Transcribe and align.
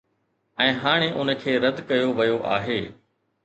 ۽ 0.67 0.71
هاڻي 0.85 1.11
ان 1.25 1.33
کي 1.43 1.55
رد 1.67 1.85
ڪيو 1.93 2.11
ويو 2.21 2.43
آهي. 2.59 2.83